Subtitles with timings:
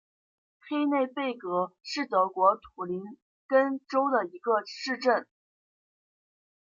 [0.61, 5.27] 黑内贝格是德国图林根州的一个市镇。